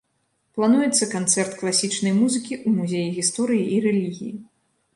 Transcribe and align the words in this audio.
Плануецца 0.59 1.07
канцэрт 1.15 1.51
класічнай 1.59 2.13
музыкі 2.21 2.53
ў 2.57 2.67
музеі 2.81 3.13
гісторыі 3.19 3.63
і 3.77 3.79
рэлігіі. 3.87 4.35